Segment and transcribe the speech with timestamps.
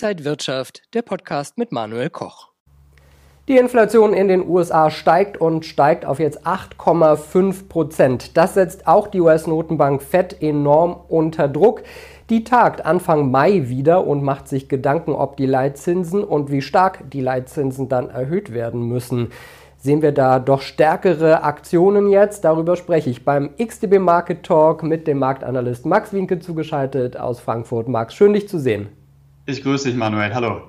[0.00, 2.50] Inside Wirtschaft, der Podcast mit Manuel Koch.
[3.48, 8.36] Die Inflation in den USA steigt und steigt auf jetzt 8,5 Prozent.
[8.36, 11.82] Das setzt auch die US-Notenbank Fed enorm unter Druck.
[12.30, 17.10] Die tagt Anfang Mai wieder und macht sich Gedanken, ob die Leitzinsen und wie stark
[17.10, 19.32] die Leitzinsen dann erhöht werden müssen.
[19.78, 22.44] Sehen wir da doch stärkere Aktionen jetzt?
[22.44, 27.88] Darüber spreche ich beim XTB Market Talk mit dem Marktanalyst Max Winke zugeschaltet aus Frankfurt.
[27.88, 28.90] Max, schön dich zu sehen.
[29.48, 30.34] Ich grüße dich, Manuel.
[30.34, 30.60] Hallo.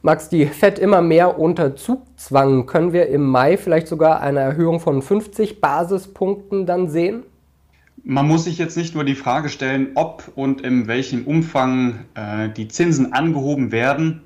[0.00, 2.64] Max, die FED immer mehr unter Zugzwang.
[2.64, 7.24] Können wir im Mai vielleicht sogar eine Erhöhung von 50 Basispunkten dann sehen?
[8.02, 12.48] Man muss sich jetzt nicht nur die Frage stellen, ob und in welchem Umfang äh,
[12.48, 14.22] die Zinsen angehoben werden,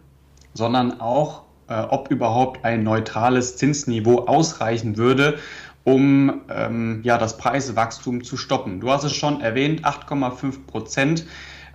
[0.53, 5.39] sondern auch, äh, ob überhaupt ein neutrales Zinsniveau ausreichen würde,
[5.83, 8.79] um ähm, ja, das Preiswachstum zu stoppen.
[8.79, 11.27] Du hast es schon erwähnt, 8,5 Prozent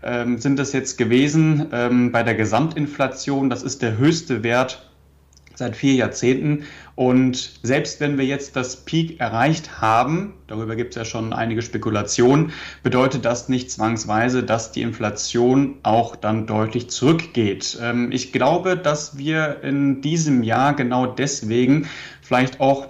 [0.03, 3.49] ähm, sind es jetzt gewesen ähm, bei der Gesamtinflation.
[3.49, 4.89] Das ist der höchste Wert
[5.59, 6.63] seit vier Jahrzehnten.
[6.95, 11.61] Und selbst wenn wir jetzt das Peak erreicht haben, darüber gibt es ja schon einige
[11.61, 17.77] Spekulationen, bedeutet das nicht zwangsweise, dass die Inflation auch dann deutlich zurückgeht.
[17.81, 21.87] Ähm, ich glaube, dass wir in diesem Jahr genau deswegen
[22.21, 22.87] vielleicht auch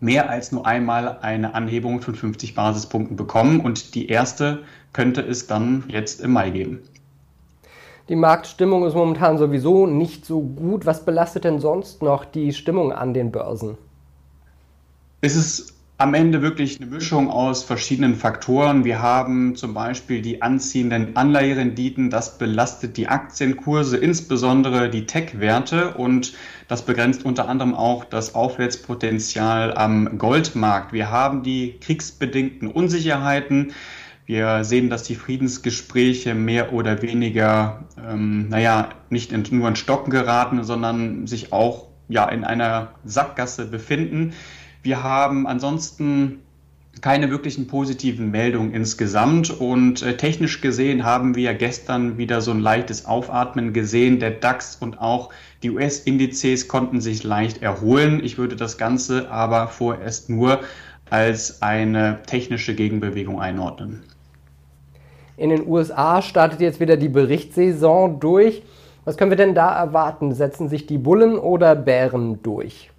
[0.00, 3.60] mehr als nur einmal eine Anhebung von 50 Basispunkten bekommen.
[3.60, 4.62] Und die erste
[4.94, 6.80] könnte es dann jetzt im Mai geben.
[8.08, 10.86] Die Marktstimmung ist momentan sowieso nicht so gut.
[10.86, 13.76] Was belastet denn sonst noch die Stimmung an den Börsen?
[15.20, 18.84] Es ist am Ende wirklich eine Mischung aus verschiedenen Faktoren.
[18.84, 22.10] Wir haben zum Beispiel die anziehenden Anleiherenditen.
[22.10, 25.94] Das belastet die Aktienkurse, insbesondere die Tech-Werte.
[25.94, 26.34] Und
[26.68, 30.92] das begrenzt unter anderem auch das Aufwärtspotenzial am Goldmarkt.
[30.92, 33.72] Wir haben die kriegsbedingten Unsicherheiten.
[34.26, 40.10] Wir sehen, dass die Friedensgespräche mehr oder weniger, ähm, naja, nicht in, nur in Stocken
[40.10, 44.32] geraten, sondern sich auch ja, in einer Sackgasse befinden.
[44.82, 46.40] Wir haben ansonsten
[47.00, 49.50] keine wirklichen positiven Meldungen insgesamt.
[49.50, 54.20] Und äh, technisch gesehen haben wir gestern wieder so ein leichtes Aufatmen gesehen.
[54.20, 55.30] Der DAX und auch
[55.62, 58.22] die US-Indizes konnten sich leicht erholen.
[58.24, 60.60] Ich würde das Ganze aber vorerst nur
[61.10, 64.02] als eine technische Gegenbewegung einordnen.
[65.36, 68.62] In den USA startet jetzt wieder die Berichtssaison durch.
[69.04, 70.32] Was können wir denn da erwarten?
[70.32, 72.90] Setzen sich die Bullen oder Bären durch?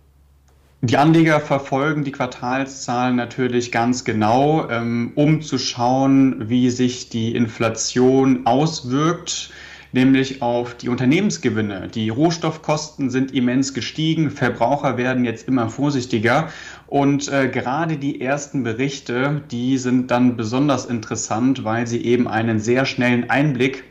[0.81, 7.35] Die Anleger verfolgen die Quartalszahlen natürlich ganz genau, ähm, um zu schauen, wie sich die
[7.35, 9.52] Inflation auswirkt
[9.96, 11.88] nämlich auf die Unternehmensgewinne.
[11.88, 16.50] Die Rohstoffkosten sind immens gestiegen, Verbraucher werden jetzt immer vorsichtiger
[16.88, 22.59] und äh, gerade die ersten Berichte, die sind dann besonders interessant, weil sie eben einen
[22.59, 23.84] sehr schnellen Einblick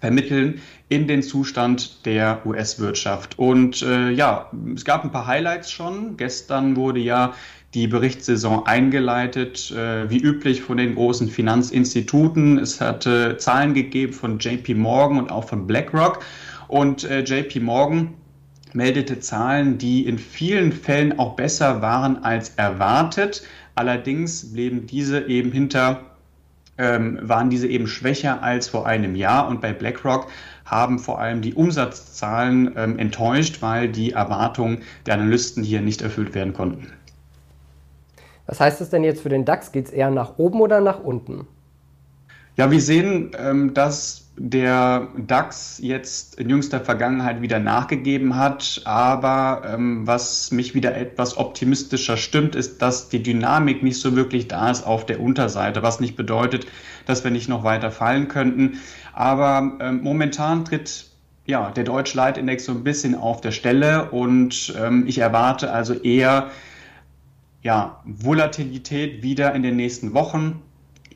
[0.00, 3.38] vermitteln in den Zustand der US-Wirtschaft.
[3.38, 6.16] Und äh, ja, es gab ein paar Highlights schon.
[6.16, 7.34] Gestern wurde ja
[7.74, 12.58] die Berichtssaison eingeleitet, äh, wie üblich von den großen Finanzinstituten.
[12.58, 16.20] Es hatte Zahlen gegeben von JP Morgan und auch von BlackRock.
[16.68, 18.14] Und äh, JP Morgan
[18.74, 23.42] meldete Zahlen, die in vielen Fällen auch besser waren als erwartet.
[23.74, 26.00] Allerdings blieben diese eben hinter
[26.78, 29.48] ähm, waren diese eben schwächer als vor einem Jahr.
[29.48, 30.28] Und bei BlackRock
[30.64, 36.34] haben vor allem die Umsatzzahlen ähm, enttäuscht, weil die Erwartungen der Analysten hier nicht erfüllt
[36.34, 36.92] werden konnten.
[38.46, 39.72] Was heißt das denn jetzt für den DAX?
[39.72, 41.46] Geht es eher nach oben oder nach unten?
[42.56, 48.82] Ja, wir sehen, ähm, dass der DAX jetzt in jüngster Vergangenheit wieder nachgegeben hat.
[48.84, 54.48] Aber ähm, was mich wieder etwas optimistischer stimmt, ist, dass die Dynamik nicht so wirklich
[54.48, 56.66] da ist auf der Unterseite, was nicht bedeutet,
[57.06, 58.78] dass wir nicht noch weiter fallen könnten.
[59.12, 61.06] Aber ähm, momentan tritt
[61.46, 65.94] ja, der Deutsche Leitindex so ein bisschen auf der Stelle und ähm, ich erwarte also
[65.94, 66.50] eher
[67.62, 70.62] ja, Volatilität wieder in den nächsten Wochen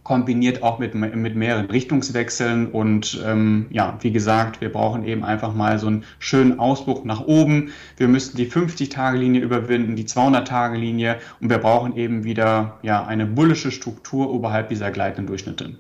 [0.04, 2.66] kombiniert auch mit, mit mehreren Richtungswechseln.
[2.66, 7.24] Und ähm, ja, wie gesagt, wir brauchen eben einfach mal so einen schönen Ausbruch nach
[7.26, 7.72] oben.
[7.96, 13.70] Wir müssen die 50-Tage-Linie überwinden, die 200-Tage-Linie und wir brauchen eben wieder ja, eine bullische
[13.70, 15.76] Struktur oberhalb dieser gleitenden Durchschnitte.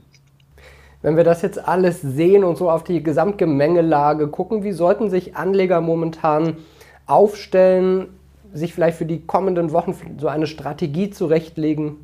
[1.02, 5.36] Wenn wir das jetzt alles sehen und so auf die Gesamtgemengelage gucken, wie sollten sich
[5.36, 6.58] Anleger momentan
[7.06, 8.06] aufstellen,
[8.52, 11.96] sich vielleicht für die kommenden Wochen so eine Strategie zurechtlegen?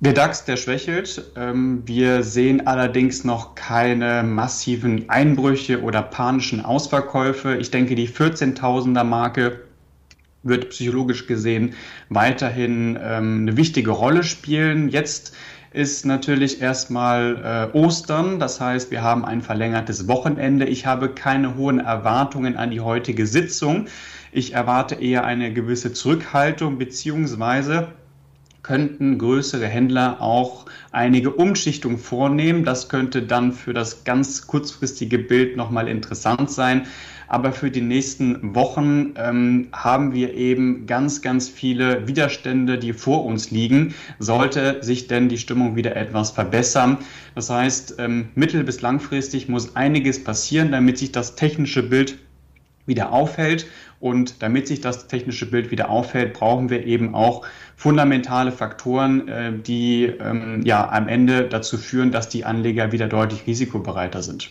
[0.00, 1.32] Der DAX, der schwächelt.
[1.34, 7.56] Ähm, wir sehen allerdings noch keine massiven Einbrüche oder panischen Ausverkäufe.
[7.56, 9.60] Ich denke, die 14.000er Marke
[10.44, 11.74] wird psychologisch gesehen
[12.10, 14.88] weiterhin ähm, eine wichtige Rolle spielen.
[14.88, 15.34] Jetzt
[15.72, 18.38] ist natürlich erstmal äh, Ostern.
[18.38, 20.66] Das heißt, wir haben ein verlängertes Wochenende.
[20.66, 23.86] Ich habe keine hohen Erwartungen an die heutige Sitzung.
[24.30, 27.88] Ich erwarte eher eine gewisse Zurückhaltung beziehungsweise
[28.62, 32.64] könnten größere Händler auch einige Umschichtungen vornehmen.
[32.64, 36.86] Das könnte dann für das ganz kurzfristige Bild nochmal interessant sein.
[37.28, 43.26] Aber für die nächsten Wochen ähm, haben wir eben ganz, ganz viele Widerstände, die vor
[43.26, 46.96] uns liegen, sollte sich denn die Stimmung wieder etwas verbessern.
[47.34, 52.18] Das heißt, ähm, mittel- bis langfristig muss einiges passieren, damit sich das technische Bild
[52.88, 53.66] wieder aufhält.
[54.00, 57.46] Und damit sich das technische Bild wieder aufhält, brauchen wir eben auch
[57.76, 63.46] fundamentale Faktoren, äh, die ähm, ja am Ende dazu führen, dass die Anleger wieder deutlich
[63.46, 64.50] risikobereiter sind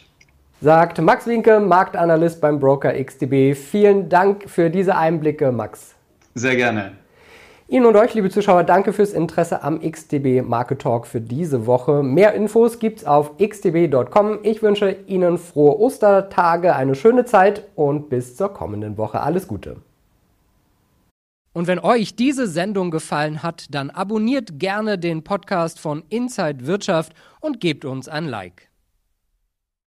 [0.61, 3.55] sagt Max Winke, Marktanalyst beim Broker XTB.
[3.55, 5.95] Vielen Dank für diese Einblicke, Max.
[6.33, 6.93] Sehr gerne.
[7.69, 12.01] Ihnen und euch, liebe Zuschauer, danke fürs Interesse am XTB Market Talk für diese Woche.
[12.01, 14.39] Mehr Infos gibt's auf xtb.com.
[14.43, 19.19] Ich wünsche Ihnen frohe Ostertage, eine schöne Zeit und bis zur kommenden Woche.
[19.19, 19.75] Alles Gute.
[21.51, 27.11] Und wenn euch diese Sendung gefallen hat, dann abonniert gerne den Podcast von Inside Wirtschaft
[27.41, 28.66] und gebt uns ein Like.